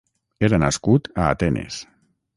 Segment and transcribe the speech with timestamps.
[0.47, 1.79] Era nascut a Atenes.